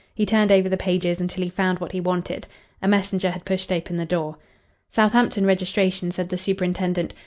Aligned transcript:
He 0.15 0.25
turned 0.25 0.51
over 0.51 0.67
the 0.67 0.77
pages 0.77 1.19
until 1.21 1.43
he 1.43 1.51
found 1.51 1.77
what 1.77 1.91
he 1.91 2.01
wanted. 2.01 2.47
A 2.81 2.87
messenger 2.87 3.29
had 3.29 3.45
pushed 3.45 3.71
open 3.71 3.97
the 3.97 4.03
door. 4.05 4.37
"Southampton 4.89 5.45
registration," 5.45 6.09
said 6.11 6.29
the 6.29 6.39
superintendent. 6.39 7.13